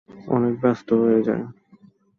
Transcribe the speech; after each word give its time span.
অনেক 0.27 0.53
ব্যস্ত 0.61 0.89
হয়ে 1.01 1.21
যায়। 1.23 1.45